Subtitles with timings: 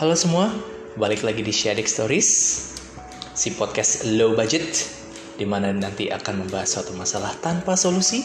[0.00, 0.48] Halo semua,
[0.96, 2.28] balik lagi di Shadik Stories,
[3.36, 4.88] si podcast low budget,
[5.36, 8.24] di mana nanti akan membahas suatu masalah tanpa solusi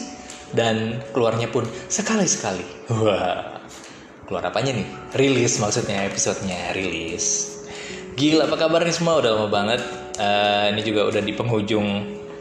[0.56, 2.64] dan keluarnya pun sekali-sekali.
[2.96, 3.60] Wah,
[4.24, 4.88] keluar apanya nih?
[5.20, 7.60] Rilis maksudnya episodenya rilis.
[8.16, 9.20] Gila apa kabar nih semua?
[9.20, 9.84] Udah lama banget.
[10.16, 11.88] Eh, ini juga udah di penghujung,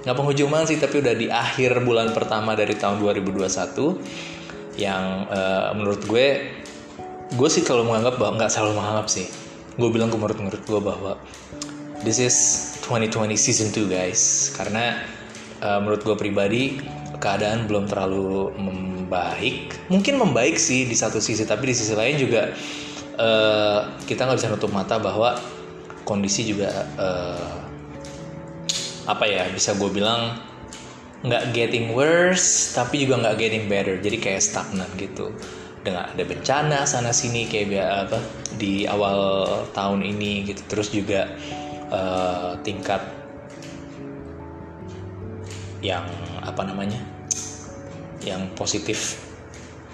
[0.08, 5.70] nggak penghujung banget sih, tapi udah di akhir bulan pertama dari tahun 2021 yang eh,
[5.76, 6.28] menurut gue
[7.36, 9.28] gue sih selalu menganggap bahwa nggak selalu menganggap sih.
[9.76, 11.20] Gue bilang ke murid-murid gue bahwa
[12.08, 12.36] this is
[12.88, 14.56] 2020 season 2 guys.
[14.56, 15.04] Karena
[15.60, 16.80] uh, menurut gue pribadi
[17.20, 19.76] keadaan belum terlalu membaik.
[19.92, 22.56] Mungkin membaik sih di satu sisi tapi di sisi lain juga
[23.20, 25.36] uh, kita nggak bisa nutup mata bahwa
[26.08, 27.60] kondisi juga uh,
[29.06, 30.40] apa ya bisa gue bilang
[31.26, 34.00] nggak getting worse tapi juga nggak getting better.
[34.00, 35.36] Jadi kayak stagnan gitu
[35.86, 38.18] dengan ada bencana sana sini kayak apa
[38.58, 39.46] di awal
[39.78, 40.62] tahun ini gitu.
[40.66, 41.30] Terus juga
[41.94, 43.06] uh, tingkat
[45.86, 46.10] yang
[46.42, 46.98] apa namanya
[48.26, 49.22] yang positif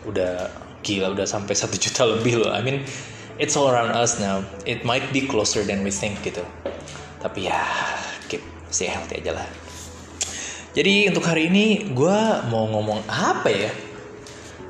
[0.07, 0.47] udah
[0.79, 2.55] gila udah sampai satu juta lebih loh.
[2.55, 2.87] I mean
[3.35, 4.47] it's all around us now.
[4.63, 6.47] It might be closer than we think gitu.
[7.19, 7.67] Tapi ya
[8.31, 9.47] keep stay healthy aja lah.
[10.71, 13.90] Jadi untuk hari ini gue mau ngomong apa ya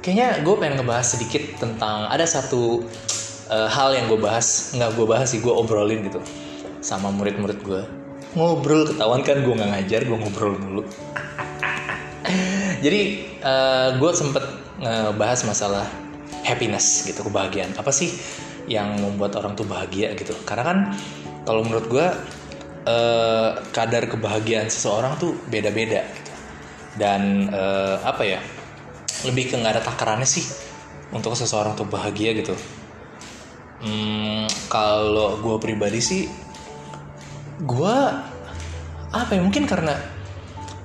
[0.02, 2.86] kayaknya gue pengen ngebahas sedikit tentang ada satu
[3.50, 6.22] uh, hal yang gue bahas nggak gue bahas sih gue obrolin gitu
[6.82, 7.82] sama murid-murid gue
[8.34, 8.90] ngobrol.
[8.90, 10.84] Ketahuan kan gue nggak ngajar gue ngobrol dulu
[12.82, 13.02] jadi
[13.46, 14.42] uh, gue sempet
[14.82, 15.86] ngebahas masalah
[16.42, 17.78] happiness gitu kebahagiaan.
[17.78, 18.10] Apa sih
[18.66, 20.34] yang membuat orang tuh bahagia gitu?
[20.42, 20.78] Karena kan
[21.46, 22.08] kalau menurut gue
[22.90, 26.32] uh, kadar kebahagiaan seseorang tuh beda-beda gitu.
[26.98, 28.42] Dan uh, apa ya
[29.28, 30.46] lebih ke nggak ada takarannya sih
[31.12, 32.56] untuk seseorang tuh bahagia gitu.
[33.82, 36.30] Hmm, kalau gue pribadi sih
[37.62, 37.98] gue
[39.12, 39.94] apa ya mungkin karena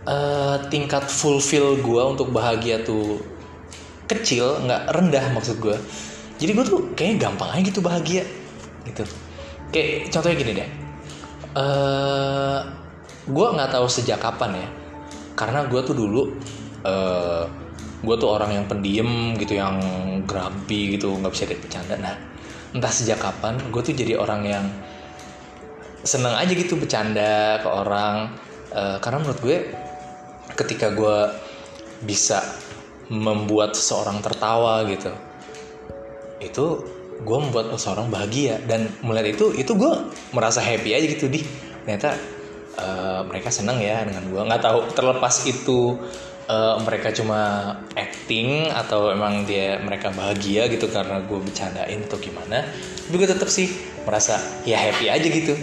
[0.09, 3.21] uh, tingkat fulfill gue untuk bahagia tuh
[4.09, 5.77] kecil nggak rendah maksud gue
[6.37, 8.25] jadi gue tuh kayaknya gampang aja gitu bahagia
[8.85, 9.05] gitu.
[9.73, 10.71] Kayak contohnya gini deh.
[11.57, 12.61] Uh,
[13.25, 14.69] gue nggak tahu sejak kapan ya.
[15.33, 16.23] Karena gue tuh dulu
[16.85, 17.45] uh,
[18.07, 19.83] gue tuh orang yang pendiem gitu yang
[20.23, 21.99] grumpy gitu nggak bisa bercanda.
[21.99, 22.15] Nah
[22.71, 24.65] entah sejak kapan gue tuh jadi orang yang
[26.07, 28.39] seneng aja gitu bercanda ke orang.
[28.71, 29.59] Uh, karena menurut gue
[30.55, 31.35] ketika gue
[32.07, 32.45] bisa
[33.11, 35.11] membuat seseorang tertawa gitu
[36.43, 36.85] itu
[37.17, 38.61] gue membuat seseorang bahagia.
[38.63, 39.93] Dan mulai itu itu gue
[40.37, 41.27] merasa happy aja gitu.
[41.33, 41.41] Di
[41.85, 42.19] ternyata
[42.77, 45.97] uh, mereka seneng ya dengan gue nggak tahu terlepas itu
[46.51, 52.67] uh, mereka cuma acting atau emang dia mereka bahagia gitu karena gue bercandain atau gimana.
[53.07, 53.71] Tapi gue tetap sih
[54.07, 55.55] merasa ya happy aja gitu.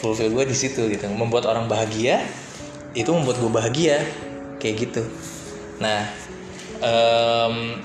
[0.00, 1.06] Fulfill gue di situ gitu.
[1.10, 2.22] Membuat orang bahagia
[2.94, 4.02] itu membuat gue bahagia.
[4.62, 5.02] Kayak gitu.
[5.82, 6.08] Nah
[6.80, 7.78] um,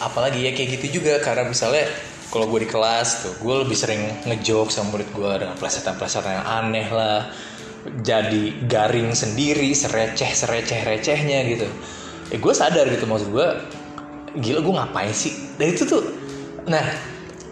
[0.00, 1.20] apalagi ya kayak gitu juga.
[1.20, 1.86] Karena misalnya
[2.28, 6.46] kalau gue di kelas tuh gue lebih sering ngejok sama murid gue dengan pelajaran-pelajaran yang
[6.46, 7.24] aneh lah
[8.02, 11.66] jadi garing sendiri sereceh sereceh recehnya gitu.
[12.28, 13.48] Eh gue sadar gitu maksud gue
[14.38, 15.34] gila gue ngapain sih?
[15.56, 16.02] Dan itu tuh
[16.68, 16.84] nah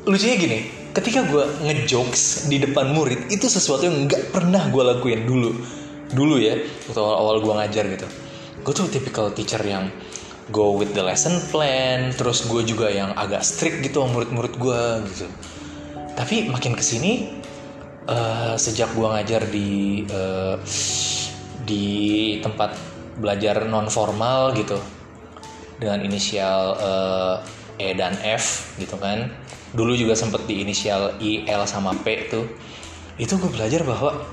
[0.05, 0.59] lucunya gini
[0.93, 5.51] ketika gue ngejokes di depan murid itu sesuatu yang nggak pernah gue lakuin dulu.
[6.07, 6.55] Dulu ya
[6.89, 8.07] waktu awal-awal gue ngajar gitu.
[8.63, 9.91] Gue tuh typical teacher yang
[10.55, 14.83] go with the lesson plan terus gue juga yang agak strict gitu sama murid-murid gue
[15.11, 15.27] gitu.
[16.17, 17.43] Tapi makin ke sini
[18.07, 20.57] uh, sejak gua ngajar di uh,
[21.67, 21.87] di
[22.41, 22.75] tempat
[23.19, 24.79] belajar non formal gitu.
[25.77, 27.37] Dengan inisial uh,
[27.77, 29.29] E dan F gitu kan.
[29.77, 32.49] Dulu juga sempet di inisial I L sama P tuh.
[33.21, 34.25] Itu gue belajar bahwa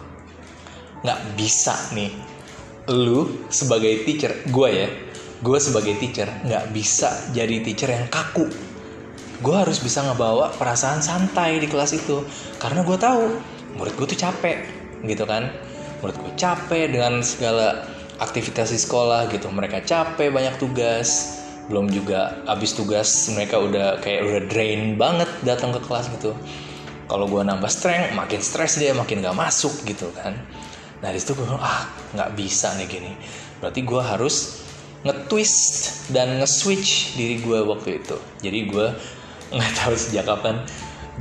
[1.04, 2.16] nggak bisa nih
[2.88, 4.88] lu sebagai teacher gue ya
[5.44, 8.48] gue sebagai teacher nggak bisa jadi teacher yang kaku.
[9.44, 12.24] Gue harus bisa ngebawa perasaan santai di kelas itu.
[12.56, 13.24] Karena gue tahu
[13.78, 14.64] murid gue tuh capek
[15.06, 15.50] gitu kan.
[16.02, 17.88] Murid gue capek dengan segala
[18.22, 19.50] aktivitas di sekolah gitu.
[19.50, 21.40] Mereka capek banyak tugas.
[21.72, 26.36] Belum juga abis tugas mereka udah kayak udah drain banget datang ke kelas gitu.
[27.08, 30.36] Kalau gue nambah strength makin stres dia makin gak masuk gitu kan.
[31.04, 33.14] Nah di situ gue ah nggak bisa nih gini.
[33.60, 34.64] Berarti gue harus
[35.04, 35.68] nge-twist
[36.16, 38.16] dan nge-switch diri gue waktu itu.
[38.40, 38.88] Jadi gue
[39.56, 40.64] nggak tahu sejak kapan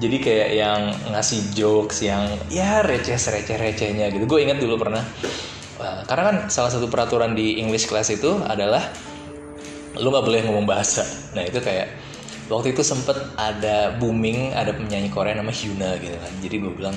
[0.01, 0.81] jadi kayak yang
[1.13, 4.25] ngasih jokes yang ya receh receh recehnya gitu.
[4.25, 5.05] Gue ingat dulu pernah
[5.77, 8.89] uh, karena kan salah satu peraturan di English class itu adalah
[10.01, 11.05] lu nggak boleh ngomong bahasa.
[11.37, 11.93] Nah itu kayak
[12.49, 16.33] waktu itu sempet ada booming ada penyanyi Korea nama Hyuna gitu kan.
[16.41, 16.97] Jadi gue bilang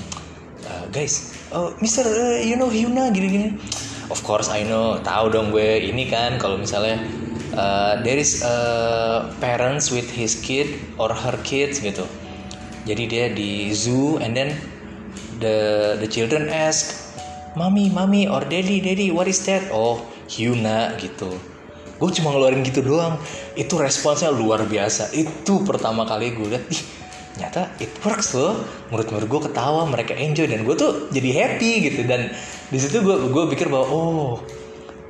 [0.64, 3.12] uh, guys oh Mister uh, you know Hyuna?
[3.12, 3.60] Gini-gini.
[4.08, 4.96] Of course I know.
[5.04, 5.84] Tahu dong gue.
[5.84, 6.96] Ini kan kalau misalnya
[7.52, 8.56] uh, there is a
[9.36, 12.08] parents with his kid or her kids gitu
[12.86, 14.54] jadi dia di zoo and then
[15.42, 15.56] the
[15.98, 16.94] the children ask
[17.58, 19.66] mami mami or daddy daddy what is that?
[19.74, 19.98] Oh
[20.30, 21.34] Hyuna gitu.
[21.96, 23.16] Gue cuma ngeluarin gitu doang.
[23.56, 25.10] Itu responsnya luar biasa.
[25.16, 26.82] Itu pertama kali gue lihat ih
[27.40, 28.54] nyata it works loh.
[28.92, 32.04] Menurut-menurut gue ketawa mereka enjoy dan gue tuh jadi happy gitu.
[32.04, 32.30] Dan
[32.70, 34.32] di situ gue gue pikir bahwa oh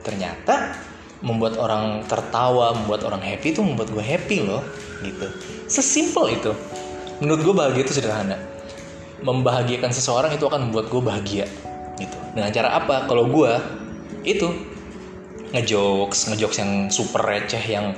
[0.07, 0.79] ternyata
[1.25, 4.63] membuat orang tertawa membuat orang happy itu membuat gue happy loh
[5.03, 5.27] gitu.
[5.67, 6.55] Sesimpel itu
[7.23, 8.37] menurut gue bahagia itu sederhana.
[9.25, 11.47] Membahagiakan seseorang itu akan membuat gue bahagia
[11.97, 12.17] gitu.
[12.37, 13.09] Dengan cara apa?
[13.09, 13.53] Kalau gue
[14.27, 14.49] itu
[15.55, 17.97] ngejokes ngejokes yang super receh yang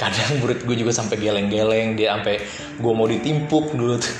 [0.00, 2.40] kadang murid gue juga sampai geleng-geleng dia sampai
[2.80, 4.16] gue mau ditimpuk dulu tuh.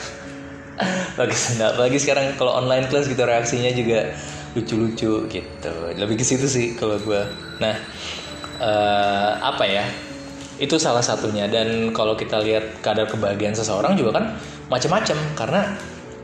[1.21, 4.11] Lagi sendal lagi sekarang kalau online class gitu reaksinya juga
[4.59, 5.73] lucu-lucu gitu.
[5.95, 7.23] Lebih ke situ sih kalau gue
[7.63, 7.79] nah
[8.59, 9.87] uh, apa ya
[10.59, 11.51] itu salah satunya.
[11.51, 14.25] Dan kalau kita lihat kadar kebahagiaan seseorang juga kan
[14.71, 15.61] macam-macam karena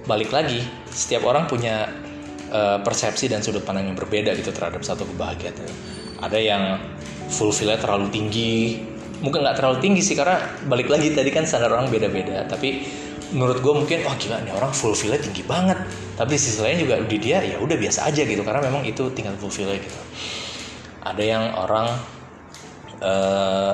[0.06, 1.90] balik lagi setiap orang punya
[2.50, 5.54] uh, persepsi dan sudut pandang yang berbeda gitu terhadap satu kebahagiaan.
[6.20, 6.62] Ada yang
[7.30, 8.82] fulfillnya terlalu tinggi.
[9.20, 12.48] Mungkin nggak terlalu tinggi sih karena balik lagi tadi kan standar orang beda-beda.
[12.48, 12.86] Tapi
[13.30, 15.78] menurut gue mungkin wah gila nih orang fulfillnya tinggi banget.
[16.16, 19.10] Tapi di sisi lain juga di dia ya udah biasa aja gitu karena memang itu
[19.12, 20.00] tingkat fulfillnya gitu.
[21.00, 21.86] Ada yang orang
[23.00, 23.72] uh,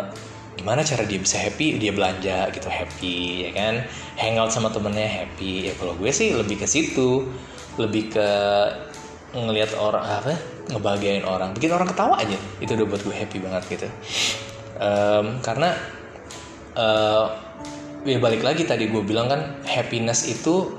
[0.57, 1.77] gimana cara dia bisa happy?
[1.77, 3.75] Dia belanja gitu happy ya kan?
[4.17, 5.71] Hangout sama temennya happy.
[5.71, 7.29] Ya kalau gue sih lebih ke situ.
[7.77, 8.29] Lebih ke
[9.37, 10.35] ngelihat orang apa?
[10.73, 11.53] Ngebahagiain orang.
[11.53, 12.37] Bikin orang ketawa aja.
[12.59, 13.89] Itu udah buat gue happy banget gitu.
[14.77, 15.77] Um, karena
[16.77, 17.33] uh,
[18.05, 20.73] ya balik lagi tadi gue bilang kan happiness itu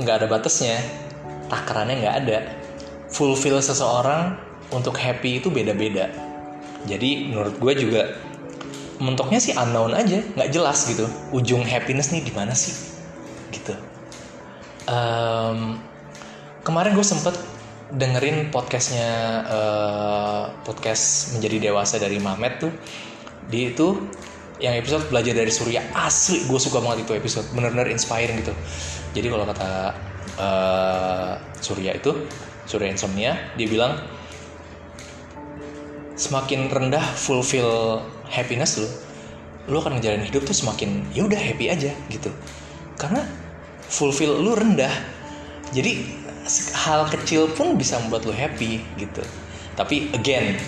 [0.00, 0.80] nggak ada batasnya.
[1.52, 2.38] Takarannya nggak ada.
[3.12, 4.36] Fulfill seseorang
[4.72, 6.08] untuk happy itu beda-beda.
[6.84, 8.02] Jadi menurut gue juga
[8.98, 11.06] mentoknya sih unknown aja nggak jelas gitu.
[11.30, 12.74] Ujung happiness nih di mana sih?
[13.54, 13.74] Gitu.
[14.90, 15.78] Um,
[16.66, 17.38] kemarin gue sempet
[17.88, 22.72] dengerin podcastnya uh, podcast menjadi dewasa dari Mamet tuh.
[23.48, 23.96] Di itu
[24.58, 25.80] yang episode belajar dari Surya.
[25.94, 27.46] Asli gue suka banget itu episode.
[27.54, 28.54] Bener-bener inspiring gitu.
[29.16, 29.70] Jadi kalau kata
[30.36, 32.12] uh, Surya itu
[32.68, 33.96] Surya Insomnia dia bilang
[36.18, 38.90] semakin rendah fulfill happiness lu
[39.70, 42.32] lu akan ngejalanin hidup tuh semakin ya udah happy aja gitu.
[42.98, 43.22] Karena
[43.86, 44.90] fulfill lu rendah
[45.70, 46.02] jadi
[46.72, 49.22] hal kecil pun bisa membuat lo happy gitu.
[49.76, 50.58] Tapi again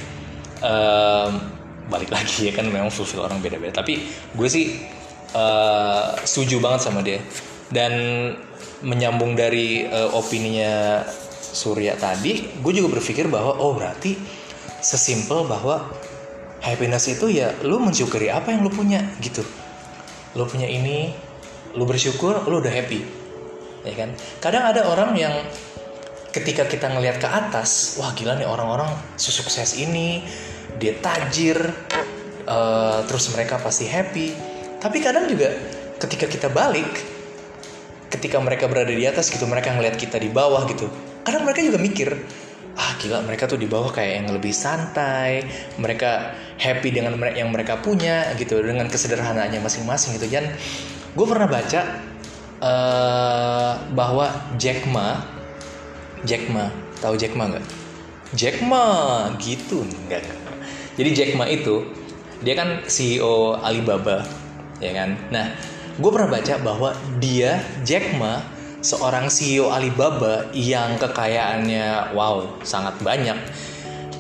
[0.62, 1.41] um,
[1.91, 3.82] balik lagi ya kan memang fulfill orang beda-beda.
[3.82, 4.05] Tapi
[4.37, 4.79] gue sih
[5.35, 7.19] uh, setuju banget sama dia.
[7.73, 7.93] Dan
[8.85, 11.02] menyambung dari uh, opininya
[11.50, 14.14] Surya tadi gue juga berpikir bahwa oh berarti
[14.81, 15.88] sesimpel bahwa
[16.61, 19.44] happiness itu ya lu mensyukuri apa yang lu punya gitu.
[20.37, 21.12] Lu punya ini
[21.77, 23.00] lu bersyukur lu udah happy
[23.87, 24.11] ya kan?
[24.43, 25.35] Kadang ada orang yang
[26.31, 30.23] ketika kita ngelihat ke atas wah gila nih orang-orang sukses ini
[30.79, 31.59] dia tajir
[32.47, 34.33] uh, terus mereka pasti happy.
[34.81, 35.52] Tapi kadang juga
[36.00, 36.88] ketika kita balik
[38.11, 40.90] ketika mereka berada di atas gitu mereka ngelihat kita di bawah gitu
[41.23, 42.09] kadang mereka juga mikir
[42.80, 45.44] ah gila mereka tuh di bawah kayak yang lebih santai
[45.76, 50.32] mereka happy dengan yang mereka punya gitu dengan kesederhanaannya masing-masing gitu.
[50.32, 50.49] Dan
[51.12, 51.80] gue pernah baca
[52.64, 55.20] uh, bahwa Jack Ma
[56.25, 56.72] Jack Ma
[57.04, 57.66] tahu Jack Ma nggak?
[58.32, 58.84] Jack Ma
[59.37, 60.25] gitu nggak?
[60.96, 61.84] Jadi Jack Ma itu
[62.40, 64.25] dia kan CEO Alibaba
[64.80, 65.20] ya kan?
[65.28, 65.52] Nah
[66.00, 68.40] gue pernah baca bahwa dia Jack Ma
[68.80, 73.37] seorang CEO Alibaba yang kekayaannya wow sangat banyak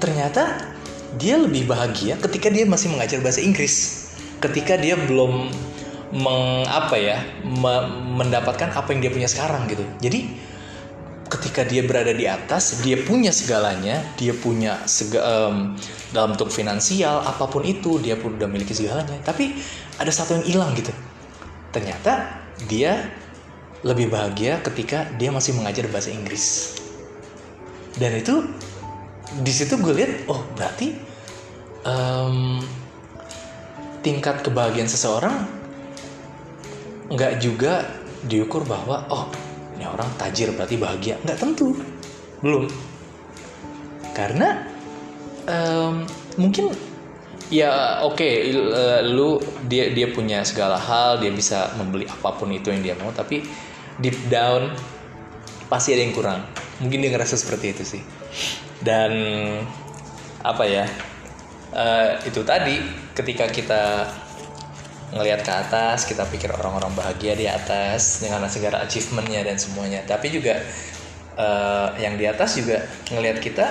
[0.00, 0.70] ternyata
[1.18, 4.06] dia lebih bahagia ketika dia masih mengajar bahasa Inggris.
[4.38, 5.50] Ketika dia belum
[6.10, 7.86] meng apa ya me,
[8.18, 9.82] mendapatkan apa yang dia punya sekarang gitu.
[9.98, 10.50] Jadi
[11.30, 15.78] ketika dia berada di atas dia punya segalanya dia punya sega, um,
[16.10, 19.18] dalam bentuk finansial apa pun itu dia pun udah miliki segalanya.
[19.22, 19.54] Tapi
[19.98, 20.94] ada satu yang hilang gitu.
[21.74, 23.10] Ternyata dia
[23.80, 26.76] lebih bahagia ketika dia masih mengajar bahasa Inggris.
[27.96, 28.44] Dan itu
[29.40, 30.94] di situ gue lihat oh berarti
[31.86, 32.60] um,
[34.04, 35.46] tingkat kebahagiaan seseorang
[37.10, 37.88] nggak juga
[38.26, 39.26] diukur bahwa oh
[39.76, 41.16] ini orang tajir berarti bahagia.
[41.24, 41.72] Nggak tentu.
[42.44, 42.68] Belum.
[44.12, 44.60] Karena
[45.48, 46.04] um,
[46.36, 46.68] mungkin
[47.50, 52.52] ya oke okay, uh, lu dia dia punya segala hal dia bisa membeli apa pun
[52.54, 53.42] itu yang dia mau tapi
[54.00, 54.72] deep down
[55.70, 56.42] pasti ada yang kurang.
[56.82, 58.02] Mungkin dia ngerasa seperti itu sih.
[58.80, 59.12] Dan
[60.40, 60.88] apa ya
[61.76, 62.80] uh, itu tadi
[63.12, 64.08] ketika kita
[65.10, 70.00] ngelihat ke atas kita pikir orang-orang bahagia di atas dengan segala achievementnya dan semuanya.
[70.06, 70.58] Tapi juga
[71.36, 73.66] uh, yang di atas juga ngelihat kita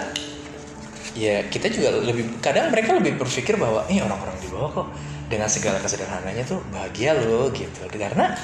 [1.17, 4.87] ya kita juga lebih kadang mereka lebih berpikir bahwa ini orang-orang di bawah kok
[5.25, 7.87] dengan segala kesederhananya tuh bahagia loh gitu.
[7.89, 8.35] Karena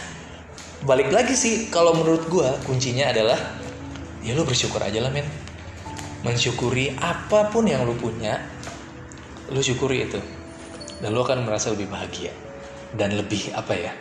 [0.85, 3.37] balik lagi sih kalau menurut gue kuncinya adalah
[4.21, 5.25] ya lo bersyukur aja lah men
[6.21, 8.41] mensyukuri apa pun yang lo punya
[9.49, 10.21] lo syukuri itu.
[11.01, 12.33] Dan lo akan merasa lebih bahagia.
[12.95, 13.91] Dan lebih apa ya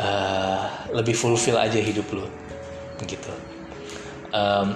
[0.00, 0.64] uh,
[0.94, 2.26] lebih fulfill aja hidup lo
[3.04, 3.30] gitu.
[4.34, 4.74] Um,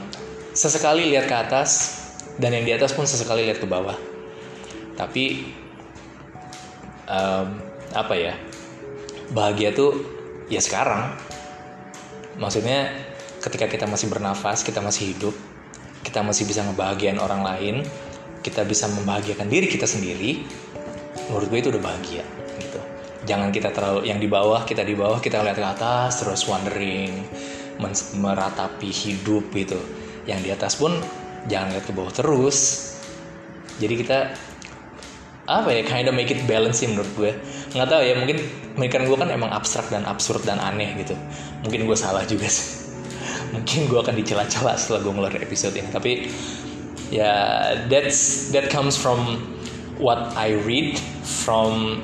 [0.55, 1.99] sesekali lihat ke atas
[2.38, 3.97] dan yang di atas pun sesekali lihat ke bawah.
[4.95, 5.49] Tapi
[7.09, 7.59] um,
[7.93, 8.35] apa ya
[9.33, 11.14] bahagia tuh ya sekarang.
[12.40, 12.90] Maksudnya
[13.42, 15.34] ketika kita masih bernafas kita masih hidup
[16.06, 17.82] kita masih bisa ngebahagiain orang lain
[18.42, 20.46] kita bisa membahagiakan diri kita sendiri
[21.26, 22.22] menurut gue itu udah bahagia
[23.26, 27.26] jangan kita terlalu yang di bawah kita di bawah kita lihat ke atas terus wondering
[28.18, 29.78] meratapi hidup gitu.
[30.28, 30.92] Yang di atas pun
[31.50, 32.90] jangan lihat ke bawah terus.
[33.82, 34.18] Jadi kita
[35.42, 37.32] apa ya kind of make it balance sih menurut gue
[37.73, 38.38] nggak tahu ya mungkin
[38.76, 41.17] pemikiran gue kan emang abstrak dan absurd dan aneh gitu.
[41.64, 42.85] Mungkin gue salah juga sih.
[43.57, 45.88] Mungkin gue akan dicela-cela setelah gue ngeluarin episode ini.
[45.88, 46.12] Tapi
[47.12, 47.57] ya yeah,
[47.88, 49.41] that's that comes from
[49.97, 52.00] what I read from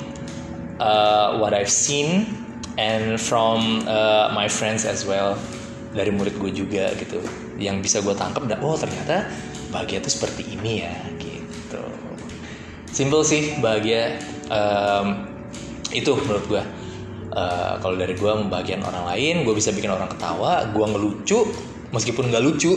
[0.81, 2.25] uh, what I've seen
[2.77, 5.37] and from uh, my friends as well.
[5.89, 7.21] Dari murid gue juga gitu.
[7.61, 9.25] Yang bisa gue tangkap dan oh ternyata
[9.69, 11.81] bahagia itu seperti ini ya gitu.
[12.89, 14.17] Simple sih bahagia.
[14.49, 15.38] Um,
[15.93, 16.61] itu menurut gue
[17.33, 21.49] uh, kalau dari gue membahagiakan orang lain gue bisa bikin orang ketawa gue ngelucu
[21.89, 22.73] meskipun nggak lucu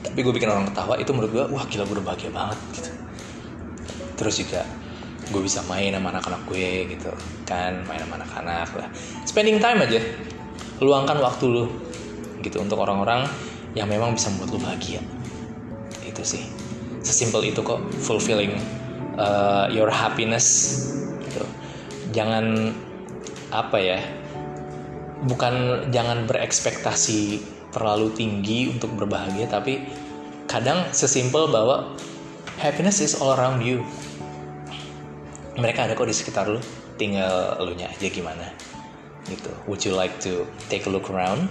[0.00, 2.90] tapi gue bikin orang ketawa itu menurut gue wah gila gue udah bahagia banget gitu.
[4.16, 4.62] Terus juga
[5.30, 7.12] gue bisa main sama anak-anak gue gitu
[7.46, 8.88] kan main sama anak-anak lah.
[9.28, 10.00] Spending time aja.
[10.80, 11.64] Luangkan waktu lu
[12.40, 13.28] gitu untuk orang-orang
[13.76, 15.00] yang memang bisa membuat lu bahagia.
[16.02, 16.42] Itu sih.
[17.04, 18.56] Sesimpel itu kok fulfilling
[19.20, 20.76] uh, your happiness
[21.28, 21.44] gitu
[22.10, 22.74] jangan
[23.50, 23.98] apa ya
[25.26, 29.84] bukan jangan berekspektasi terlalu tinggi untuk berbahagia tapi
[30.50, 31.94] kadang sesimpel bahwa
[32.58, 33.86] happiness is all around you.
[35.54, 36.58] Mereka ada kok di sekitar lu
[36.98, 38.50] tinggal lu nya aja gimana
[39.28, 39.50] gitu.
[39.70, 41.46] Would you like to take a look around?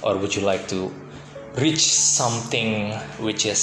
[0.00, 0.88] Or would you like to
[1.58, 3.60] reach something which is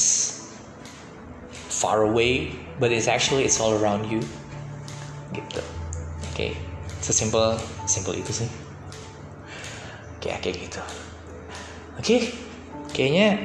[1.72, 2.52] far away
[2.82, 4.20] but it's actually it's all around you
[5.32, 5.62] gitu
[6.38, 6.54] okay.
[7.02, 7.58] sesimpel
[7.90, 8.50] simple itu sih.
[10.22, 10.82] Oke okay, kayak gitu.
[11.98, 12.20] Oke okay.
[12.94, 13.42] kayaknya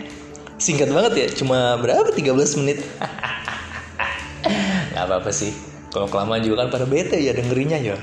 [0.61, 2.13] singkat banget ya cuma berapa?
[2.13, 2.85] 13 menit.
[4.93, 5.57] Nggak apa-apa sih.
[5.89, 7.97] Kalau kelamaan juga kan pada bete ya dengerinnya ya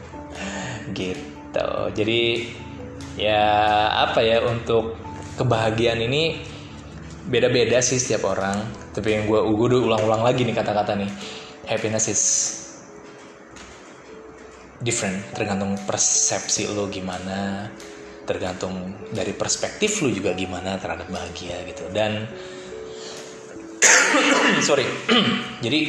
[0.98, 1.70] gitu.
[1.94, 2.50] Jadi
[3.18, 3.42] ya
[4.06, 4.98] apa ya untuk
[5.38, 6.42] kebahagiaan ini
[7.26, 8.58] beda-beda sih setiap orang.
[8.90, 11.10] Tapi yang gue gue ulang-ulang lagi nih kata-kata nih.
[11.70, 12.22] Happiness is
[14.80, 15.20] different.
[15.36, 17.68] Tergantung persepsi lo gimana
[18.24, 21.84] tergantung dari perspektif lo juga gimana terhadap bahagia gitu.
[21.92, 22.28] Dan
[24.66, 24.84] sorry
[25.64, 25.80] jadi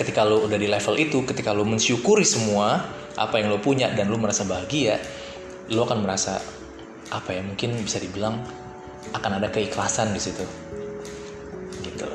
[0.00, 2.80] ketika lo udah di level itu ketika lo mensyukuri semua
[3.20, 4.96] apa yang lo punya dan lo merasa bahagia
[5.68, 6.40] lo akan merasa
[7.10, 8.40] apa ya mungkin bisa dibilang
[9.10, 10.46] akan ada keikhlasan di situ.
[11.82, 12.08] Gitu.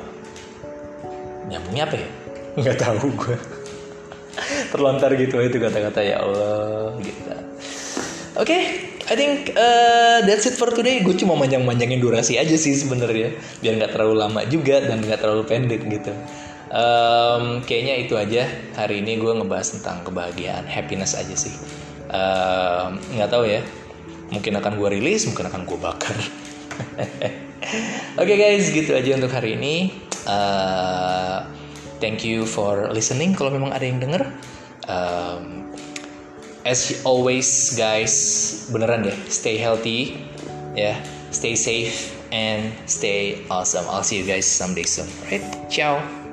[1.52, 2.08] Nyambungnya apa ya?
[2.62, 3.36] Nggak tahu gue
[4.72, 7.30] terlontar gitu itu kata-kata ya Allah gitu.
[8.36, 8.62] Oke okay,
[9.06, 11.00] I think uh, that's it for today.
[11.00, 15.46] Gue cuma manjang-manjangin durasi aja sih sebenarnya biar nggak terlalu lama juga dan nggak terlalu
[15.46, 16.10] pendek gitu.
[16.74, 18.50] Um, kayaknya itu aja.
[18.74, 21.54] Hari ini gue ngebahas tentang kebahagiaan happiness aja sih.
[23.14, 23.62] Nggak um, tahu ya
[24.26, 26.16] mungkin akan gue rilis mungkin akan gue bakar.
[28.20, 29.94] Oke okay guys gitu aja untuk hari ini.
[30.26, 31.46] Uh,
[32.02, 33.38] thank you for listening.
[33.38, 34.26] Kalau memang ada yang denger
[34.88, 35.66] um,
[36.66, 38.12] as always guys
[38.74, 40.26] beneran deh stay healthy
[40.74, 40.96] ya yeah,
[41.30, 43.86] stay safe and stay awesome.
[43.88, 45.06] I'll see you guys someday soon.
[45.30, 46.25] Right ciao